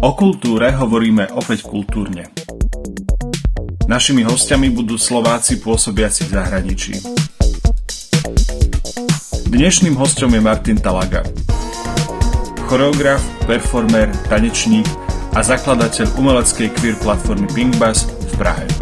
[0.00, 2.30] O kultúre hovoríme opäť kultúrne.
[3.90, 6.94] Našimi hostiami budú Slováci pôsobiaci v zahraničí.
[9.50, 11.26] Dnešným hostom je Martin Talaga.
[12.70, 13.18] Choreograf,
[13.50, 14.86] performer, tanečník
[15.34, 18.79] a zakladateľ umeleckej queer platformy Pinkbass v Prahe.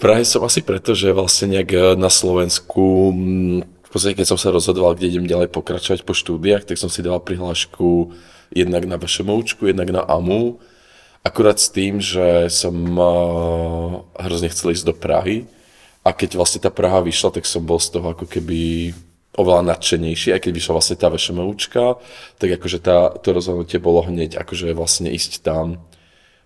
[0.00, 4.40] Prahe som asi preto, že vlastne nejak eh, na Slovensku, mm, v podstate keď som
[4.40, 8.16] sa rozhodoval, kde idem ďalej pokračovať po štúdiách, tak som si dal prihlášku
[8.48, 10.56] jednak na VŠMUčku, jednak na AMU.
[11.20, 15.44] Akurát s tým, že som uh, hrozne chcel ísť do Prahy.
[16.00, 18.90] A keď vlastne tá Praha vyšla, tak som bol z toho ako keby
[19.36, 22.00] oveľa nadšenejší, aj keď vyšla vlastne tá VŠMUčka,
[22.40, 25.82] tak akože tá, to rozhodnutie bolo hneď akože vlastne ísť tam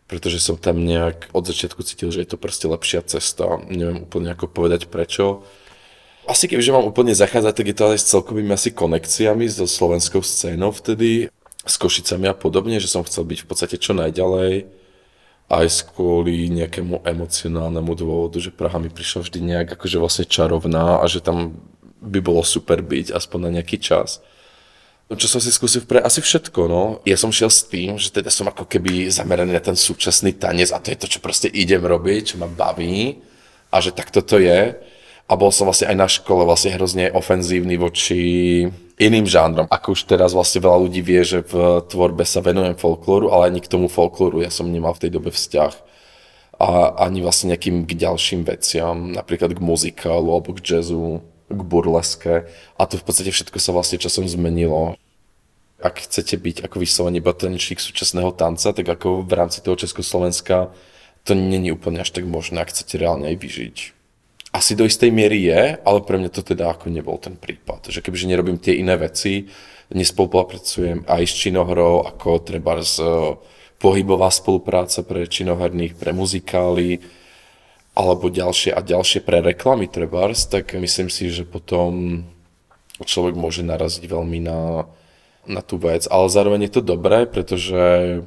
[0.05, 3.61] pretože som tam nejak od začiatku cítil, že je to proste lepšia cesta.
[3.73, 5.45] Neviem úplne ako povedať prečo.
[6.25, 10.25] Asi kebyže mám úplne zachádzať, tak je to aj s celkovými asi konekciami so slovenskou
[10.25, 11.29] scénou vtedy,
[11.65, 14.69] s Košicami a podobne, že som chcel byť v podstate čo najďalej
[15.53, 21.05] aj kvôli nejakému emocionálnemu dôvodu, že Praha mi prišla vždy nejak akože vlastne čarovná a
[21.05, 21.61] že tam
[22.01, 24.25] by bolo super byť aspoň na nejaký čas.
[25.05, 26.83] No, čo som si skúsil pre asi všetko, no.
[27.05, 30.73] Ja som šiel s tým, že teda som ako keby zameraný na ten súčasný tanec
[30.73, 33.21] a to je to, čo proste idem robiť, čo ma baví
[33.69, 34.73] a že takto to je.
[35.25, 38.21] A bol som vlastne aj na škole vlastne hrozne ofenzívny voči
[38.97, 39.69] iným žánrom.
[39.69, 43.61] Ako už teraz vlastne veľa ľudí vie, že v tvorbe sa venujem folklóru, ale ani
[43.61, 45.73] k tomu folklóru ja som nemal v tej dobe vzťah.
[46.61, 52.49] A ani vlastne nejakým k ďalším veciam, napríklad k muzikálu alebo k jazzu k burleske
[52.77, 54.97] a to v podstate všetko sa vlastne časom zmenilo.
[55.83, 60.73] Ak chcete byť ako vyslovene iba tanečník súčasného tanca, tak ako v rámci toho Československa
[61.25, 63.77] to není úplne až tak možné, ak chcete reálne aj vyžiť.
[64.55, 67.91] Asi do istej miery je, ale pre mňa to teda ako nebol ten prípad.
[67.91, 69.51] Že kebyže nerobím tie iné veci,
[69.91, 73.03] nespolupracujem aj s činohrou, ako treba z
[73.83, 77.03] pohybová spolupráca pre činoherných, pre muzikály,
[77.95, 82.23] alebo ďalšie a ďalšie pre reklamy trebárs, tak myslím si, že potom
[83.03, 84.91] človek môže naraziť veľmi na,
[85.47, 86.11] na tú vec.
[86.11, 88.23] Ale zároveň je to dobré, pretože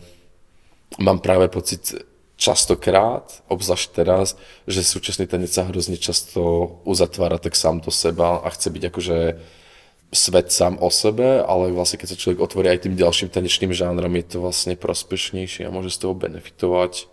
[0.96, 2.00] mám práve pocit
[2.40, 4.40] častokrát, obzvlášť teraz,
[4.70, 9.18] že súčasný tanec sa hrozne často uzatvára tak sám do seba a chce byť akože
[10.16, 14.14] svet sám o sebe, ale vlastne keď sa človek otvorí aj tým ďalším tanečným žánrom,
[14.16, 17.12] je to vlastne prospešnejšie a môže z toho benefitovať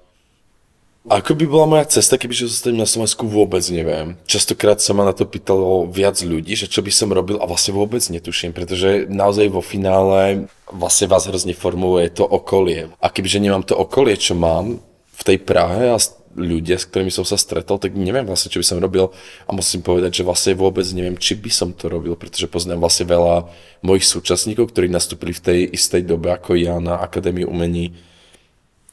[1.04, 4.16] ako by bola moja cesta, kebyže zostanem na Slovensku, vôbec neviem.
[4.24, 7.76] Častokrát sa ma na to pýtalo viac ľudí, že čo by som robil a vlastne
[7.76, 12.88] vôbec netuším, pretože naozaj vo finále vlastne vás hrozne formuje to okolie.
[13.04, 14.80] A kebyže nemám to okolie, čo mám
[15.14, 16.00] v tej Prahe a
[16.34, 19.12] ľudia, s ktorými som sa stretol, tak neviem vlastne, čo by som robil
[19.46, 23.06] a musím povedať, že vlastne vôbec neviem, či by som to robil, pretože poznám vlastne
[23.06, 23.46] veľa
[23.86, 27.94] mojich súčasníkov, ktorí nastúpili v tej istej dobe ako ja na Akadémii umení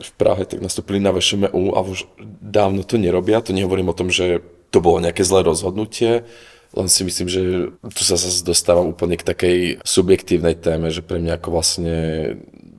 [0.01, 2.09] v Prahe, tak nastúpili na VŠMU a už
[2.41, 3.43] dávno to nerobia.
[3.45, 4.41] To nehovorím o tom, že
[4.71, 6.23] to bolo nejaké zlé rozhodnutie,
[6.71, 7.41] len si myslím, že
[7.91, 11.95] tu sa zase dostávam úplne k takej subjektívnej téme, že pre mňa ako vlastne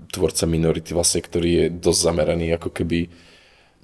[0.08, 3.12] tvorca minority, vlastne, ktorý je dosť zameraný ako keby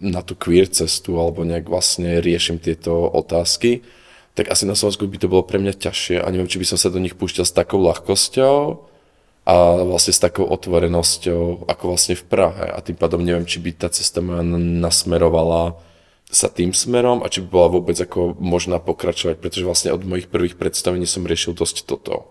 [0.00, 3.84] na tú queer cestu alebo nejak vlastne riešim tieto otázky,
[4.32, 6.78] tak asi na Slovensku by to bolo pre mňa ťažšie a neviem, či by som
[6.78, 8.87] sa do nich púšťal s takou ľahkosťou,
[9.48, 13.72] a vlastne s takou otvorenosťou ako vlastne v Prahe a tým pádom neviem, či by
[13.80, 15.80] tá cesta moja nasmerovala
[16.28, 20.28] sa tým smerom a či by bola vôbec ako možná pokračovať, pretože vlastne od mojich
[20.28, 22.28] prvých predstavení som riešil dosť toto.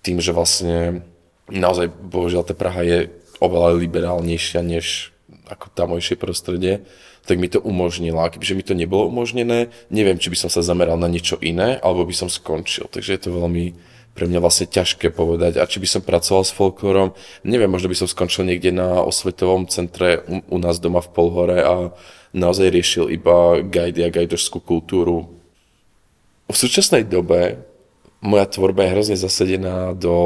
[0.00, 1.04] Tým, že vlastne
[1.52, 5.12] naozaj bohužiaľ tá Praha je oveľa liberálnejšia než
[5.52, 6.88] ako tamojšie prostredie,
[7.28, 8.32] tak mi to umožnila.
[8.32, 12.08] Kebyže mi to nebolo umožnené, neviem, či by som sa zameral na niečo iné, alebo
[12.08, 12.88] by som skončil.
[12.88, 13.76] Takže je to veľmi
[14.16, 15.60] pre mňa vlastne ťažké povedať.
[15.60, 17.12] A či by som pracoval s folklórom,
[17.44, 21.60] neviem, možno by som skončil niekde na osvetovom centre u, u nás doma v Polhore
[21.60, 21.92] a
[22.32, 25.28] naozaj riešil iba guide a gajdožskú kultúru.
[26.48, 27.60] V súčasnej dobe
[28.24, 30.16] moja tvorba je hrozne zasadená do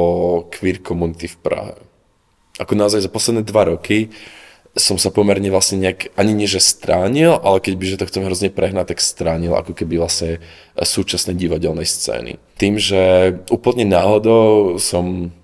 [0.49, 1.75] queer komunity v Prahe.
[2.57, 4.07] Ako naozaj za posledné dva roky
[4.71, 8.49] som sa pomerne vlastne nejak, ani nie že stránil, ale keď by, to chcem hrozne
[8.51, 10.39] prehnať, tak stránil ako keby vlastne
[10.79, 12.39] súčasnej divadelnej scény.
[12.55, 15.35] Tým, že úplne náhodou som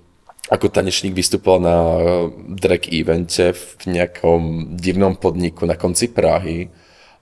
[0.48, 1.78] ako tanečník vystupoval na
[2.56, 6.72] drag evente v nejakom divnom podniku na konci Prahy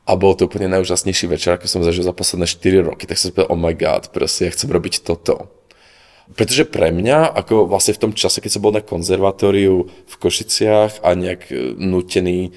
[0.05, 3.33] a bol to úplne najúžasnejší večer, ako som zažil za posledné 4 roky, tak som
[3.33, 5.49] povedal, oh my god, proste ja chcem robiť toto.
[6.33, 11.05] Pretože pre mňa, ako vlastne v tom čase, keď som bol na konzervatóriu v Košiciach
[11.05, 12.49] a nejak e, nutený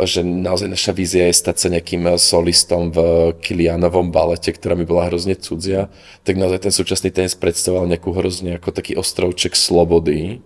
[0.00, 2.98] že naozaj naša vízia je stať sa nejakým solistom v
[3.44, 5.92] Kilianovom balete, ktorá mi bola hrozne cudzia,
[6.24, 10.40] tak naozaj ten súčasný tenis predstavoval nejakú hrozne ako taký ostrovček slobody,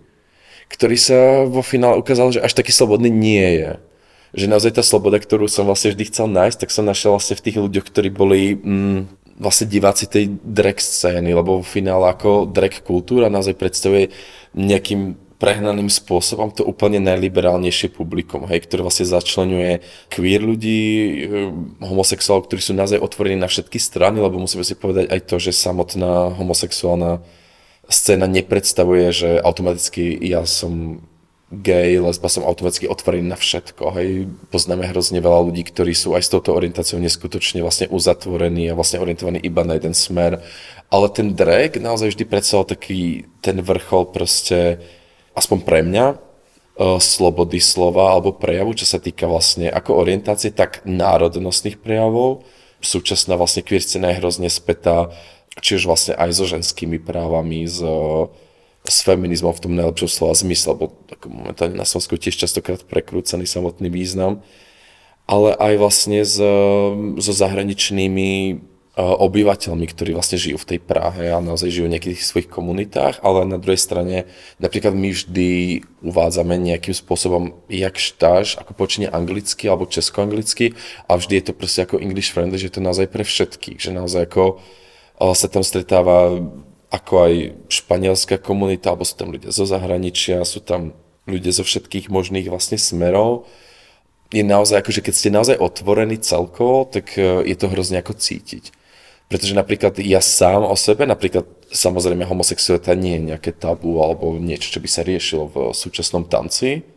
[0.67, 3.71] ktorý sa vo finále ukázal, že až taký slobodný nie je.
[4.35, 7.45] Že naozaj tá sloboda, ktorú som vlastne vždy chcel nájsť, tak som našiel vlastne v
[7.47, 12.81] tých ľuďoch, ktorí boli mm, vlastne diváci tej drag scény, lebo v finále ako drag
[12.81, 14.09] kultúra naozaj predstavuje
[14.57, 21.53] nejakým prehnaným spôsobom to úplne najliberálnejšie publikum, hej, ktoré vlastne začlenuje queer ľudí, eh,
[21.85, 25.53] homosexuálov, ktorí sú naozaj otvorení na všetky strany, lebo musíme si povedať aj to, že
[25.53, 27.21] samotná homosexuálna
[27.87, 31.05] scéna nepredstavuje, že automaticky ja som
[31.47, 33.95] gay, lesba som automaticky otvorený na všetko.
[33.95, 34.27] Hej.
[34.51, 38.99] Poznáme hrozne veľa ľudí, ktorí sú aj s touto orientáciou neskutočne vlastne uzatvorení a vlastne
[38.99, 40.43] orientovaní iba na jeden smer.
[40.91, 44.83] Ale ten drag naozaj vždy predstavoval taký ten vrchol proste
[45.39, 46.15] aspoň pre mňa, e,
[46.99, 52.43] slobody slova alebo prejavu, čo sa týka vlastne ako orientácie, tak národnostných prejavov.
[52.83, 55.15] Súčasná vlastne queer scéna je hrozne spätá,
[55.63, 57.79] či už vlastne aj so ženskými právami, s,
[58.87, 60.95] s feminizmom v tom najlepšom slova zmysle, lebo
[61.27, 64.41] momentálne na Slovensku tiež častokrát prekrúcaný samotný význam,
[65.27, 66.39] ale aj vlastne s,
[67.19, 68.63] so zahraničnými
[68.97, 73.45] obyvateľmi, ktorí vlastne žijú v tej Prahe a naozaj žijú v nejakých svojich komunitách, ale
[73.45, 74.25] na druhej strane
[74.57, 75.49] napríklad my vždy
[76.01, 80.73] uvádzame nejakým spôsobom jak štáž, ako počíne anglicky alebo českoanglicky
[81.05, 83.93] a vždy je to proste ako English friendly, že je to naozaj pre všetkých, že
[83.93, 84.65] naozaj ako
[85.21, 86.33] sa tam stretáva
[86.87, 87.33] ako aj
[87.67, 90.95] španielská komunita, alebo sú tam ľudia zo zahraničia, sú tam
[91.27, 93.43] ľudia zo všetkých možných vlastne smerov.
[94.31, 98.71] Je naozaj, akože keď ste naozaj otvorení celkovo, tak e, je to hrozne ako cítiť.
[99.27, 104.71] Pretože napríklad ja sám o sebe, napríklad samozrejme homosexualita nie je nejaké tabu alebo niečo,
[104.71, 106.87] čo by sa riešilo v súčasnom tanci.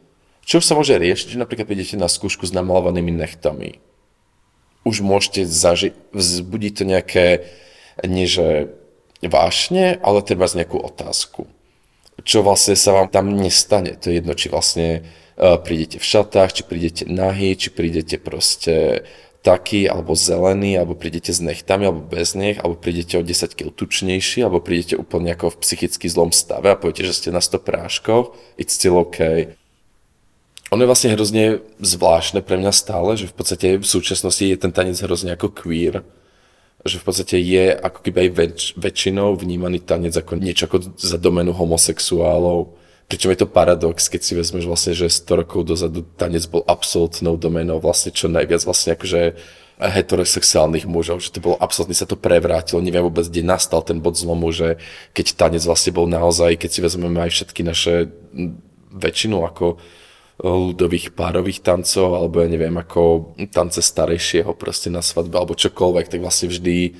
[0.46, 3.82] Čo už sa môže riešiť, že napríklad idete na skúšku s namalovanými nechtami.
[4.86, 7.26] Už môžete zažiť, vzbudiť to nejaké,
[8.06, 8.78] nie že
[9.28, 11.44] vášne, ale treba z nejakú otázku.
[12.24, 13.96] Čo vlastne sa vám tam nestane.
[14.00, 14.88] To je jedno, či vlastne
[15.36, 19.04] uh, prídete v šatách, či prídete nahý, či prídete proste
[19.40, 23.72] taký, alebo zelený, alebo prídete s nechtami, alebo bez nech, alebo prídete o 10 kg
[23.72, 27.56] tučnejší, alebo prídete úplne ako v psychicky zlom stave a poviete, že ste na 100
[27.64, 29.48] práškoch, it's still OK.
[30.70, 34.70] Ono je vlastne hrozne zvláštne pre mňa stále, že v podstate v súčasnosti je ten
[34.70, 36.04] tanec hrozne ako queer,
[36.84, 41.16] že v podstate je ako keby aj väč, väčšinou vnímaný tanec ako niečo ako za
[41.20, 42.80] domenu homosexuálov,
[43.10, 47.34] Pričom je to paradox, keď si vezmeš vlastne, že 100 rokov dozadu tanec bol absolútnou
[47.34, 49.34] domenou, vlastne čo najviac vlastne akože
[49.82, 54.14] heterosexuálnych mužov, že to bolo absolútne sa to prevrátilo, neviem vôbec, kde nastal ten bod
[54.14, 54.78] zlomu, že
[55.10, 58.14] keď tanec vlastne bol naozaj, keď si vezmeme aj všetky naše
[58.94, 59.82] väčšinu ako
[60.40, 66.20] ľudových párových tancov, alebo ja neviem, ako tance starejšieho proste na svadbe, alebo čokoľvek, tak
[66.24, 66.96] vlastne vždy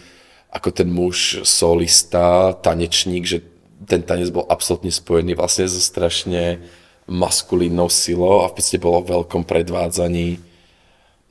[0.51, 3.41] ako ten muž, solista, tanečník, že
[3.87, 6.61] ten tanec bol absolútne spojený vlastne so strašne
[7.09, 10.39] maskulínnou silou a v podstate bolo o veľkom predvádzaní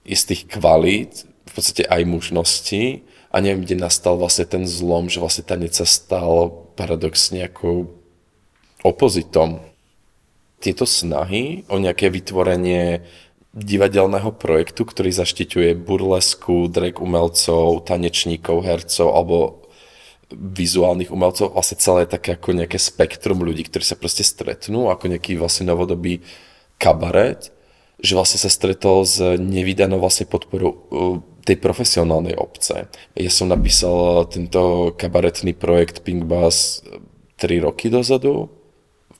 [0.07, 5.45] istých kvalít, v podstate aj mužnosti a neviem, kde nastal vlastne ten zlom, že vlastne
[5.45, 7.93] tanec sa stal paradoxne ako
[8.81, 9.61] opozitom.
[10.59, 13.03] Tieto snahy o nejaké vytvorenie
[13.55, 19.65] divadelného projektu, ktorý zaštiťuje burlesku, drag umelcov, tanečníkov, hercov alebo
[20.29, 25.41] vizuálnych umelcov, vlastne celé také ako nejaké spektrum ľudí, ktorí sa proste stretnú, ako nejaký
[25.41, 26.21] vlastne novodobý
[26.77, 27.49] kabaret,
[27.99, 30.77] že vlastne sa stretol s nevydanou vlastne podporou uh,
[31.43, 32.85] tej profesionálnej obce.
[33.17, 36.85] Ja som napísal tento kabaretný projekt Pink Bass
[37.41, 38.58] 3 uh, roky dozadu,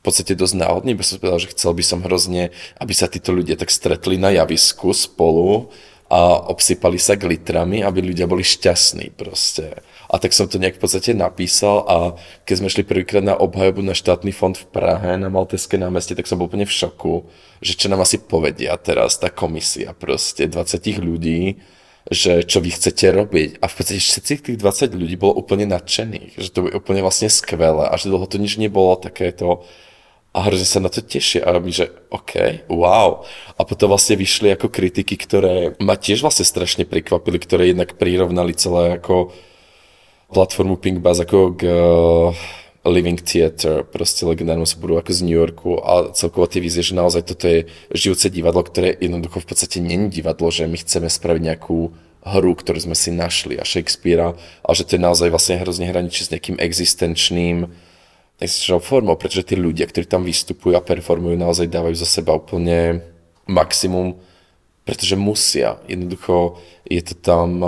[0.10, 2.50] podstate dosť náhodne, by som povedal, že chcel by som hrozne,
[2.82, 5.70] aby sa títo ľudia tak stretli na javisku spolu
[6.10, 9.86] a obsypali sa glitrami, aby ľudia boli šťastní proste.
[10.10, 11.98] A tak som to nejak v podstate napísal a
[12.50, 16.26] keď sme šli prvýkrát na obhajobu na štátny fond v Prahe, na Malteské námestie, tak
[16.26, 17.30] som bol úplne v šoku,
[17.62, 21.62] že čo nám asi povedia teraz tá komisia proste 20 ľudí,
[22.10, 23.50] že čo vy chcete robiť.
[23.62, 27.30] A v podstate všetci tých 20 ľudí bolo úplne nadšených, že to bude úplne vlastne
[27.30, 29.62] skvelé a že dlho to nič nebolo takéto
[30.30, 33.26] a hrozne sa na to tešia a my, že OK, wow.
[33.58, 38.54] A potom vlastne vyšli ako kritiky, ktoré ma tiež vlastne strašne prekvapili, ktoré jednak prirovnali
[38.54, 39.34] celé ako
[40.30, 42.30] platformu Pink Buzz ako k uh,
[42.86, 47.26] Living Theater, proste legendárnu súboru ako z New Yorku a celkovo tie vízie, že naozaj
[47.26, 51.92] toto je žijúce divadlo, ktoré jednoducho v podstate není divadlo, že my chceme spraviť nejakú
[52.22, 56.24] hru, ktorú sme si našli a Shakespearea, a že to je naozaj vlastne hrozne hraničí
[56.24, 57.89] s nejakým existenčným
[58.40, 63.04] existenčnou formou, pretože tí ľudia, ktorí tam vystupujú a performujú, naozaj dávajú za seba úplne
[63.46, 64.16] maximum
[64.90, 65.78] pretože musia.
[65.86, 66.58] Jednoducho
[66.90, 67.62] je to tam,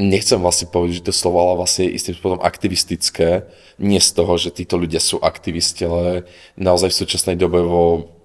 [0.00, 3.44] nechcem vlastne povedať, že to slovo, ale vlastne istým spôsobom aktivistické.
[3.76, 6.24] Nie z toho, že títo ľudia sú aktivisti, ale
[6.56, 8.16] naozaj v súčasnej dobe vo,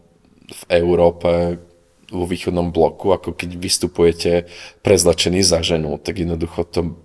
[0.48, 1.60] v Európe,
[2.08, 4.48] vo východnom bloku, ako keď vystupujete
[4.80, 6.96] prezlačený za ženu, tak jednoducho to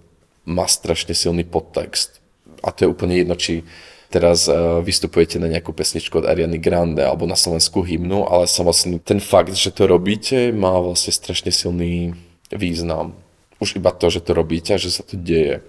[0.47, 2.23] má strašne silný podtext.
[2.63, 3.67] A to je úplne jedno, či
[4.15, 9.03] teraz uh, vystupujete na nejakú pesničku od Ariany Grande alebo na slovenskú hymnu, ale vlastne
[9.03, 12.15] ten fakt, že to robíte, má vlastne strašne silný
[12.55, 13.19] význam.
[13.59, 15.67] Už iba to, že to robíte a že sa to deje.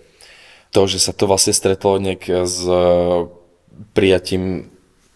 [0.78, 3.26] To, že sa to vlastne stretlo nejak s uh,
[3.98, 4.70] prijatím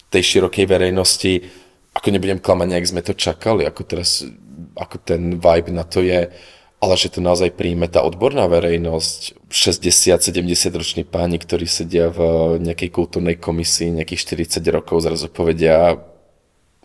[0.10, 1.46] tej širokej verejnosti,
[1.94, 4.26] ako nebudem klamať, nejak sme to čakali, ako teraz,
[4.74, 6.34] ako ten vibe na to je,
[6.80, 12.90] ale že to naozaj príjme tá odborná verejnosť, 60-70 roční páni, ktorí sedia v nejakej
[12.96, 16.00] kultúrnej komisii nejakých 40 rokov, zrazu povedia,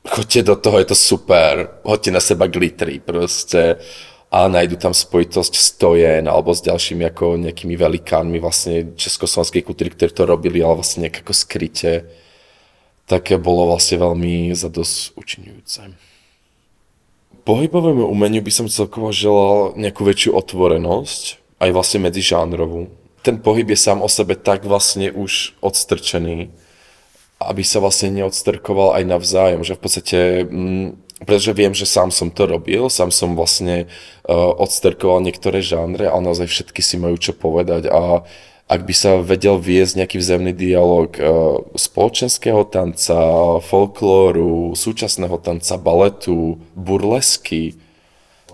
[0.03, 3.79] choďte do toho, je to super, hoďte na seba glitry proste.
[4.35, 9.95] A nájdu tam spojitosť s Tojen alebo s ďalšími ako nejakými velikánmi vlastne československej kultúry,
[9.95, 12.03] ktorí to robili, ale vlastne nejak ako skryte,
[13.07, 15.81] tak bolo vlastne veľmi zadosť učinujúce
[17.45, 21.23] pohybovému umeniu by som celkovo želal nejakú väčšiu otvorenosť,
[21.61, 22.91] aj vlastne medzi žánrovú.
[23.25, 26.53] Ten pohyb je sám o sebe tak vlastne už odstrčený,
[27.41, 30.89] aby sa vlastne neodstrkoval aj navzájom, že v podstate, mm,
[31.25, 33.89] pretože viem, že sám som to robil, sám som vlastne
[34.29, 38.25] uh, odstrkoval niektoré žánre, ale naozaj všetky si majú čo povedať a
[38.65, 43.17] ak by sa vedel viesť nejaký vzájomný dialog uh, spoločenského tanca,
[43.61, 47.77] folklóru, súčasného tanca, baletu, burlesky,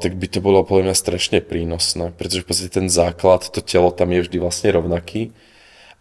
[0.03, 3.95] tak by to bolo podľa mňa strašne prínosné, pretože v podstate ten základ, to telo
[3.95, 5.31] tam je vždy vlastne rovnaký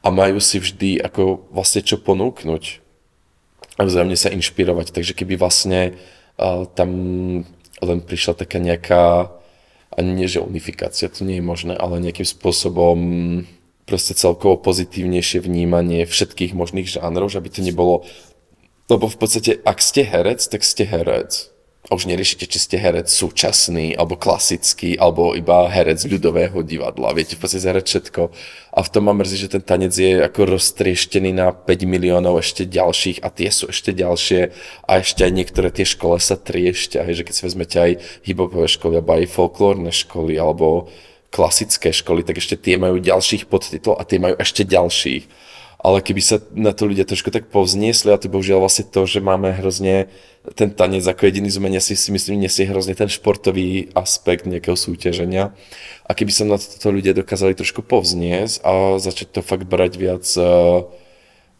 [0.01, 2.81] a majú si vždy ako vlastne čo ponúknuť
[3.77, 4.89] a vzájomne sa inšpirovať.
[4.89, 5.93] Takže keby vlastne
[6.41, 6.89] uh, tam
[7.79, 9.29] len prišla taká nejaká,
[9.93, 12.97] ani nie že unifikácia, to nie je možné, ale nejakým spôsobom
[13.89, 18.05] proste celkovo pozitívnejšie vnímanie všetkých možných žánrov, že aby to nebolo...
[18.85, 21.49] Lebo v podstate, ak ste herec, tak ste herec.
[21.89, 27.15] A už neriešite, či ste herec súčasný, alebo klasický, alebo iba herec ľudového divadla.
[27.17, 28.21] Viete v podstate zahrať všetko.
[28.75, 32.67] A v tom ma mrzí, že ten tanec je ako roztrieštený na 5 miliónov ešte
[32.69, 34.53] ďalších a tie sú ešte ďalšie
[34.85, 37.09] a ešte aj niektoré tie škole sa triešťa.
[37.09, 37.91] Že keď si vezmete aj
[38.21, 40.93] hipopové školy, alebo aj folklórne školy, alebo
[41.29, 45.25] klasické školy, tak ešte tie majú ďalších podtitlov a tie majú ešte ďalších.
[45.79, 49.23] Ale keby sa na to ľudia trošku tak povzniesli, a to bohužiaľ vlastne to, že
[49.23, 50.11] máme hrozne
[50.59, 55.55] ten tanec ako jediný zmenia si, si myslím, nesie hrozne ten športový aspekt nejakého súťaženia.
[56.03, 60.25] A keby sa na to ľudia dokázali trošku povzniesť a začať to fakt brať viac
[60.35, 60.83] uh,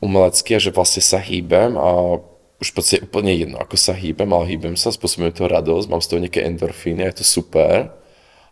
[0.03, 2.19] umelecky a že vlastne sa hýbem a
[2.59, 6.07] už podstate úplne jedno, ako sa hýbem, ale hýbem sa, spôsobujem to radosť, mám z
[6.11, 7.99] toho nejaké endorfíny, je to super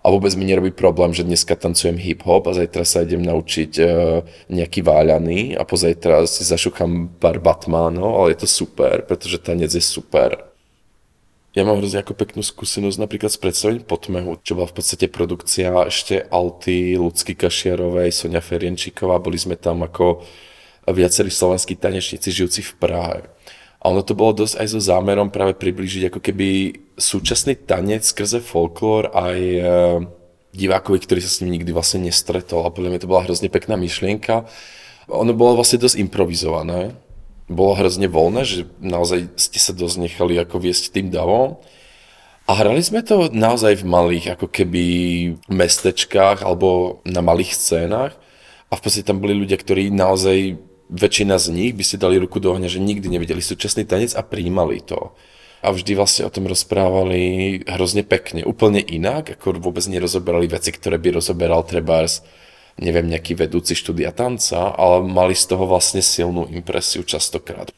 [0.08, 4.24] a vôbec mi nerobí problém, že dneska tancujem hip-hop a zajtra sa idem naučiť uh,
[4.48, 9.84] nejaký váľaný a pozajtra si zašúcham pár Batmanov, ale je to super, pretože tanec je
[9.84, 10.48] super.
[11.52, 15.76] Ja mám hrozne ako peknú skúsenosť napríklad s predstavením Potmehu, čo bola v podstate produkcia
[15.92, 20.24] ešte Alty, Lucky Kašiarovej, Sonia Ferienčíková, boli sme tam ako
[20.88, 23.20] viacerí slovenskí tanečníci žijúci v Prahe.
[23.88, 26.50] Ono to bolo dosť aj so zámerom práve priblížiť ako keby
[26.98, 29.62] súčasný tanec skrze folklór aj e,
[30.58, 32.66] divákovi, ktorý sa s ním nikdy vlastne nestretol.
[32.66, 34.50] A podľa mňa to bola hrozne pekná myšlienka.
[35.08, 36.98] Ono bolo vlastne dosť improvizované.
[37.48, 41.62] Bolo hrozne voľné, že naozaj ste sa dosť nechali ako viesť tým davom.
[42.48, 44.86] A hrali sme to naozaj v malých ako keby
[45.52, 48.16] mestečkách alebo na malých scénách.
[48.68, 52.40] A v podstate tam boli ľudia, ktorí naozaj väčšina z nich by si dali ruku
[52.40, 55.12] do ohňa, že nikdy nevideli súčasný tanec a príjmali to.
[55.60, 61.02] A vždy vlastne o tom rozprávali hrozne pekne, úplne inak, ako vôbec nerozoberali veci, ktoré
[61.02, 62.24] by rozoberal trebárs,
[62.78, 67.74] neviem, nejaký vedúci štúdia tanca, ale mali z toho vlastne silnú impresiu častokrát.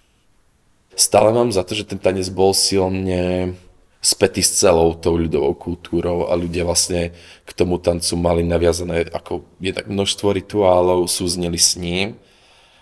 [1.00, 3.56] Stále mám za to, že ten tanec bol silne
[4.04, 7.16] spätý s celou tou ľudovou kultúrou a ľudia vlastne
[7.48, 12.20] k tomu tancu mali naviazané ako jednak množstvo rituálov, súzneli s ním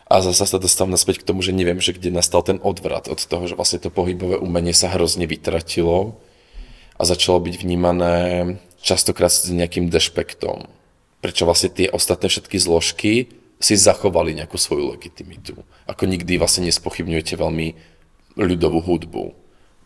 [0.07, 3.19] a zase sa dostávam naspäť k tomu, že neviem, že kde nastal ten odvrat od
[3.19, 6.15] toho, že vlastne to pohybové umenie sa hrozne vytratilo
[6.95, 8.15] a začalo byť vnímané
[8.79, 10.71] častokrát s nejakým dešpektom.
[11.19, 13.13] Prečo vlastne tie ostatné všetky zložky
[13.59, 15.59] si zachovali nejakú svoju legitimitu.
[15.89, 17.67] Ako nikdy vlastne nespochybňujete veľmi
[18.39, 19.35] ľudovú hudbu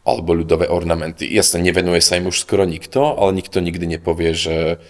[0.01, 1.29] alebo ľudové ornamenty.
[1.29, 4.81] Jasne, nevenuje sa im už skoro nikto, ale nikto nikdy nepovie, že,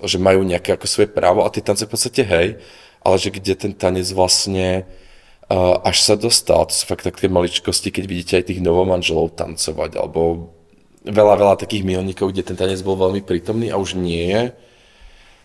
[0.00, 2.48] že majú nejaké ako svoje právo a tie tance v podstate hej,
[3.02, 4.84] ale že kde ten tanec vlastne
[5.48, 9.96] uh, až sa dostal, to sú fakt také maličkosti, keď vidíte aj tých novomanželov tancovať,
[9.96, 10.52] alebo
[11.08, 14.42] veľa, veľa takých milníkov, kde ten tanec bol veľmi prítomný a už nie je.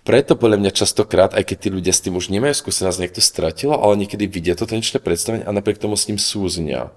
[0.03, 3.79] Preto podľa mňa častokrát, aj keď tí ľudia s tým už nemajú skúsenosť, niekto stratilo,
[3.79, 6.91] ale niekedy vidia to tanečné predstavenie a napriek tomu s ním súznia.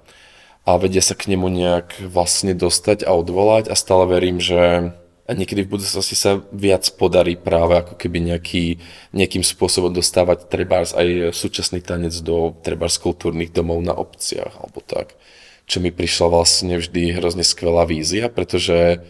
[0.66, 4.90] A vedia sa k nemu nejak vlastne dostať a odvolať a stále verím, že
[5.26, 8.78] a niekedy v budúcnosti sa viac podarí práve ako keby nejaký,
[9.11, 15.18] nejakým spôsobom dostávať trebárs aj súčasný tanec do trebárs kultúrnych domov na obciach alebo tak.
[15.66, 19.02] Čo mi prišla vlastne vždy hrozne skvelá vízia, pretože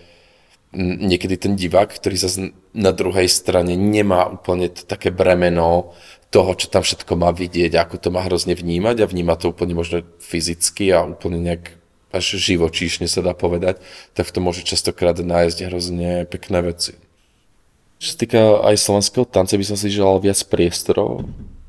[0.76, 2.30] niekedy ten divák, ktorý sa
[2.72, 5.92] na druhej strane nemá úplne také bremeno
[6.32, 9.76] toho, čo tam všetko má vidieť, ako to má hrozne vnímať a vníma to úplne
[9.76, 11.76] možno fyzicky a úplne nejak
[12.16, 13.78] až živočíšne sa dá povedať,
[14.16, 16.96] tak v tom môže častokrát nájsť hrozne pekné veci.
[17.96, 21.24] Čo sa týka aj slovenského tance, by som si želal viac priestorov,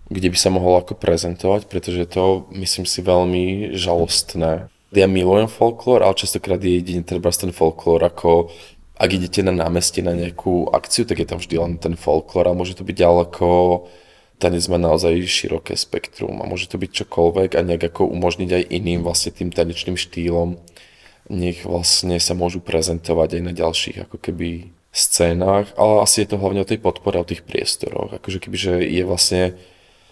[0.08, 4.72] kde by sa mohol ako prezentovať, pretože to myslím si veľmi žalostné.
[4.96, 8.52] Ja milujem folklór, ale častokrát je jedine treba ten folklór ako
[8.98, 12.58] ak idete na námestie na nejakú akciu, tak je tam vždy len ten folklór a
[12.58, 13.48] môže to byť ďaleko
[14.38, 18.64] tanec má naozaj široké spektrum a môže to byť čokoľvek a nejak ako umožniť aj
[18.70, 20.62] iným vlastne tým tanečným štýlom,
[21.34, 26.42] nech vlastne sa môžu prezentovať aj na ďalších ako keby scénách, ale asi je to
[26.42, 28.18] hlavne o tej podpore, o tých priestoroch.
[28.18, 29.54] Akože kebyže je vlastne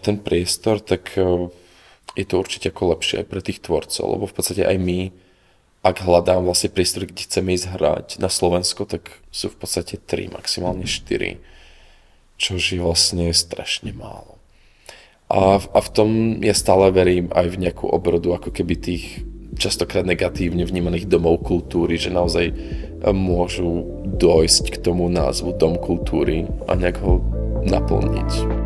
[0.03, 1.49] ten priestor, tak e,
[2.13, 5.09] je to určite ako lepšie aj pre tých tvorcov, lebo v podstate aj my,
[5.81, 10.29] ak hľadám vlastne priestor, kde chceme ísť hrať na Slovensko, tak sú v podstate tri,
[10.29, 11.41] maximálne štyri
[12.35, 14.35] čo je vlastne strašne málo.
[15.25, 16.09] A, a v tom
[16.45, 19.05] ja stále verím aj v nejakú obrodu ako keby tých
[19.57, 22.53] častokrát negatívne vnímaných domov kultúry, že naozaj
[23.09, 27.23] môžu dojsť k tomu názvu dom kultúry a nejak ho
[27.65, 28.64] naplniť.